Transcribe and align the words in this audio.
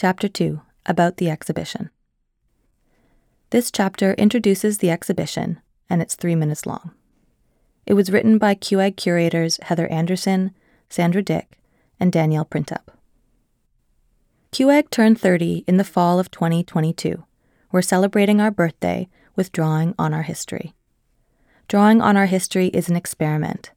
Chapter 0.00 0.28
2 0.28 0.60
About 0.86 1.16
the 1.16 1.28
Exhibition. 1.28 1.90
This 3.50 3.72
chapter 3.72 4.12
introduces 4.12 4.78
the 4.78 4.90
exhibition, 4.90 5.58
and 5.90 6.00
it's 6.00 6.14
three 6.14 6.36
minutes 6.36 6.66
long. 6.66 6.92
It 7.84 7.94
was 7.94 8.08
written 8.08 8.38
by 8.38 8.54
CUAG 8.54 8.96
curators 8.96 9.58
Heather 9.60 9.88
Anderson, 9.88 10.52
Sandra 10.88 11.20
Dyck, 11.20 11.58
and 11.98 12.12
Danielle 12.12 12.44
Printup. 12.44 12.94
CUAG 14.52 14.88
turned 14.90 15.20
30 15.20 15.64
in 15.66 15.78
the 15.78 15.82
fall 15.82 16.20
of 16.20 16.30
2022. 16.30 17.24
We're 17.72 17.82
celebrating 17.82 18.40
our 18.40 18.52
birthday 18.52 19.08
with 19.34 19.50
Drawing 19.50 19.96
on 19.98 20.14
Our 20.14 20.22
History. 20.22 20.74
Drawing 21.66 22.00
on 22.00 22.16
Our 22.16 22.26
History 22.26 22.68
is 22.68 22.88
an 22.88 22.94
experiment. 22.94 23.72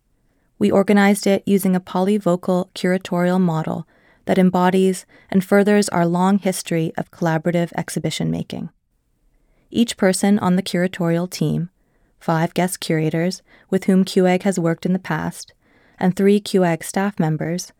We 0.59 0.69
organized 0.69 1.25
it 1.25 1.41
using 1.47 1.75
a 1.75 1.81
polyvocal 1.81 2.69
curatorial 2.75 3.41
model 3.41 3.87
that 4.31 4.39
embodies 4.39 5.05
and 5.29 5.43
furthers 5.43 5.89
our 5.89 6.05
long 6.05 6.39
history 6.39 6.93
of 6.95 7.11
collaborative 7.11 7.69
exhibition 7.75 8.31
making. 8.31 8.69
Each 9.69 9.97
person 9.97 10.39
on 10.39 10.55
the 10.55 10.63
curatorial 10.63 11.29
team, 11.29 11.69
five 12.17 12.53
guest 12.53 12.79
curators 12.79 13.41
with 13.69 13.83
whom 13.83 14.05
CUAG 14.05 14.43
has 14.43 14.57
worked 14.57 14.85
in 14.85 14.93
the 14.93 14.99
past, 14.99 15.53
and 15.99 16.15
three 16.15 16.39
CUAG 16.39 16.81
staff 16.81 17.19
members, 17.19 17.73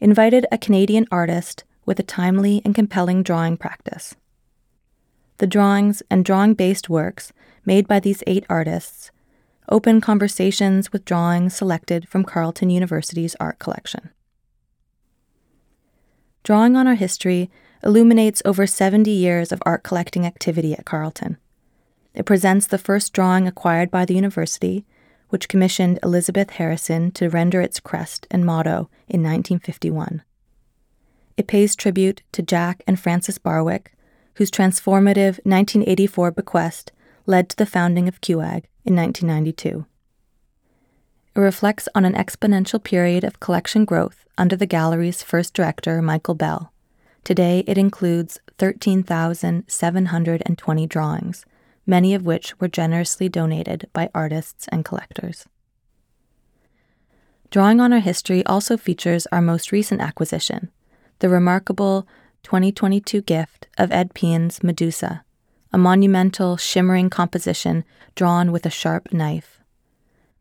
invited 0.00 0.46
a 0.50 0.56
Canadian 0.56 1.06
artist 1.10 1.64
with 1.84 2.00
a 2.00 2.02
timely 2.02 2.62
and 2.64 2.74
compelling 2.74 3.22
drawing 3.22 3.58
practice. 3.58 4.16
The 5.36 5.46
drawings 5.46 6.02
and 6.10 6.24
drawing 6.24 6.54
based 6.54 6.88
works 6.88 7.30
made 7.66 7.86
by 7.86 8.00
these 8.00 8.24
eight 8.26 8.46
artists 8.48 9.10
open 9.68 10.00
conversations 10.00 10.92
with 10.92 11.04
drawings 11.04 11.54
selected 11.54 12.08
from 12.08 12.24
Carleton 12.24 12.70
University's 12.70 13.36
art 13.38 13.58
collection. 13.58 14.12
Drawing 16.50 16.74
on 16.74 16.88
Our 16.88 16.96
History 16.96 17.48
illuminates 17.84 18.42
over 18.44 18.66
70 18.66 19.08
years 19.08 19.52
of 19.52 19.62
art 19.64 19.84
collecting 19.84 20.26
activity 20.26 20.72
at 20.72 20.84
Carleton. 20.84 21.36
It 22.12 22.26
presents 22.26 22.66
the 22.66 22.76
first 22.76 23.12
drawing 23.12 23.46
acquired 23.46 23.88
by 23.88 24.04
the 24.04 24.16
university, 24.16 24.84
which 25.28 25.46
commissioned 25.46 26.00
Elizabeth 26.02 26.50
Harrison 26.50 27.12
to 27.12 27.28
render 27.28 27.60
its 27.60 27.78
crest 27.78 28.26
and 28.32 28.44
motto 28.44 28.90
in 29.06 29.22
1951. 29.22 30.24
It 31.36 31.46
pays 31.46 31.76
tribute 31.76 32.22
to 32.32 32.42
Jack 32.42 32.82
and 32.84 32.98
Frances 32.98 33.38
Barwick, 33.38 33.92
whose 34.34 34.50
transformative 34.50 35.38
1984 35.46 36.32
bequest 36.32 36.90
led 37.26 37.48
to 37.50 37.56
the 37.56 37.64
founding 37.64 38.08
of 38.08 38.20
CUAG 38.20 38.64
in 38.84 38.96
1992. 38.96 39.86
Reflects 41.40 41.88
on 41.94 42.04
an 42.04 42.12
exponential 42.12 42.84
period 42.84 43.24
of 43.24 43.40
collection 43.40 43.86
growth 43.86 44.26
under 44.36 44.56
the 44.56 44.66
gallery's 44.66 45.22
first 45.22 45.54
director, 45.54 46.02
Michael 46.02 46.34
Bell. 46.34 46.70
Today, 47.24 47.64
it 47.66 47.78
includes 47.78 48.40
13,720 48.58 50.86
drawings, 50.86 51.46
many 51.86 52.12
of 52.12 52.26
which 52.26 52.60
were 52.60 52.68
generously 52.68 53.30
donated 53.30 53.88
by 53.94 54.10
artists 54.14 54.68
and 54.68 54.84
collectors. 54.84 55.46
Drawing 57.48 57.80
on 57.80 57.94
Our 57.94 58.00
History 58.00 58.44
also 58.44 58.76
features 58.76 59.26
our 59.32 59.40
most 59.40 59.72
recent 59.72 60.02
acquisition, 60.02 60.70
the 61.20 61.30
remarkable 61.30 62.06
2022 62.42 63.22
gift 63.22 63.66
of 63.78 63.90
Ed 63.90 64.12
Pien's 64.12 64.62
Medusa, 64.62 65.24
a 65.72 65.78
monumental, 65.78 66.58
shimmering 66.58 67.08
composition 67.08 67.82
drawn 68.14 68.52
with 68.52 68.66
a 68.66 68.70
sharp 68.70 69.10
knife. 69.10 69.59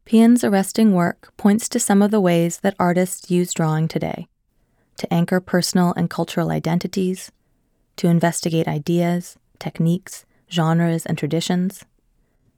Pien's 0.10 0.44
arresting 0.44 0.96
work 0.96 1.32
points 1.38 1.70
to 1.70 1.80
some 1.80 2.02
of 2.02 2.10
the 2.10 2.20
ways 2.20 2.62
that 2.62 2.74
artists 2.80 3.30
use 3.30 3.54
drawing 3.54 3.88
today 3.88 4.28
to 4.98 5.14
anchor 5.14 5.40
personal 5.40 5.94
and 5.96 6.10
cultural 6.10 6.50
identities, 6.50 7.32
to 7.96 8.08
investigate 8.08 8.68
ideas, 8.68 9.38
techniques, 9.60 10.26
genres, 10.52 11.06
and 11.06 11.16
traditions, 11.16 11.86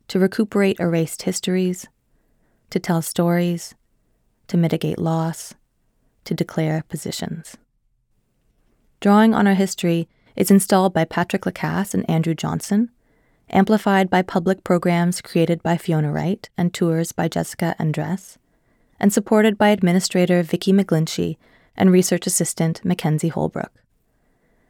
to 0.07 0.17
recuperate 0.17 0.79
erased 0.79 1.23
histories, 1.23 1.87
to 2.69 2.79
tell 2.79 3.01
stories, 3.01 3.75
to 4.47 4.55
mitigate 4.55 4.97
loss, 4.97 5.53
to 6.23 6.33
declare 6.33 6.85
positions. 6.87 7.57
Drawing 9.01 9.33
on 9.33 9.45
our 9.45 9.55
history 9.55 10.07
is 10.37 10.51
installed 10.51 10.93
by 10.93 11.03
Patrick 11.03 11.45
Lacasse 11.45 11.93
and 11.93 12.09
Andrew 12.09 12.33
Johnson 12.33 12.91
amplified 13.51 14.09
by 14.09 14.21
public 14.21 14.63
programs 14.63 15.21
created 15.21 15.61
by 15.61 15.77
Fiona 15.77 16.11
Wright 16.11 16.49
and 16.57 16.73
tours 16.73 17.11
by 17.11 17.27
Jessica 17.27 17.75
Andress, 17.79 18.37
and 18.99 19.11
supported 19.11 19.57
by 19.57 19.69
Administrator 19.69 20.43
Vicki 20.43 20.71
McGlinchey 20.71 21.37
and 21.75 21.91
Research 21.91 22.27
Assistant 22.27 22.83
Mackenzie 22.83 23.29
Holbrook. 23.29 23.71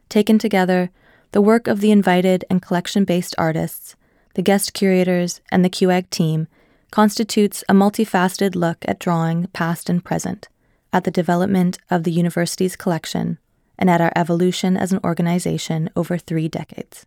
Taken 0.08 0.38
together, 0.38 0.90
the 1.32 1.40
work 1.40 1.66
of 1.66 1.80
the 1.80 1.90
invited 1.90 2.44
and 2.50 2.60
collection 2.60 3.04
based 3.04 3.34
artists, 3.38 3.96
the 4.34 4.42
guest 4.42 4.72
curators, 4.72 5.40
and 5.50 5.64
the 5.64 5.70
CUAG 5.70 6.10
team 6.10 6.48
constitutes 6.90 7.64
a 7.68 7.74
multifaceted 7.74 8.54
look 8.54 8.84
at 8.86 8.98
drawing 8.98 9.46
past 9.48 9.88
and 9.88 10.04
present, 10.04 10.48
at 10.92 11.04
the 11.04 11.10
development 11.10 11.78
of 11.90 12.04
the 12.04 12.12
university's 12.12 12.76
collection, 12.76 13.38
and 13.78 13.88
at 13.88 14.00
our 14.00 14.12
evolution 14.14 14.76
as 14.76 14.92
an 14.92 15.00
organization 15.02 15.88
over 15.96 16.18
three 16.18 16.48
decades. 16.48 17.06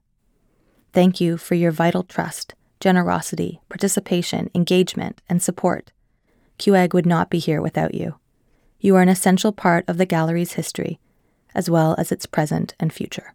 Thank 0.95 1.19
you 1.19 1.35
for 1.35 1.55
your 1.55 1.71
vital 1.71 2.03
trust, 2.03 2.55
generosity, 2.79 3.59
participation, 3.67 4.49
engagement, 4.55 5.21
and 5.27 5.43
support. 5.43 5.91
CUAG 6.57 6.93
would 6.93 7.05
not 7.05 7.29
be 7.29 7.37
here 7.37 7.61
without 7.61 7.93
you. 7.93 8.15
You 8.79 8.95
are 8.95 9.01
an 9.01 9.09
essential 9.09 9.51
part 9.51 9.83
of 9.89 9.97
the 9.97 10.05
gallery's 10.05 10.53
history, 10.53 10.97
as 11.53 11.69
well 11.69 11.95
as 11.97 12.13
its 12.13 12.25
present 12.25 12.75
and 12.79 12.93
future. 12.93 13.34